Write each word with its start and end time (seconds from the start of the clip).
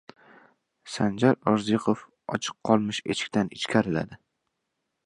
Serjant 0.93 1.45
Orziqulov 1.51 2.01
ochiq 2.39 2.59
qolmish 2.71 3.03
eshikdan 3.17 3.55
ichkariladi. 3.61 4.23